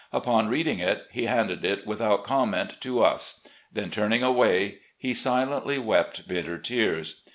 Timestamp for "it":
0.79-1.05, 1.63-1.85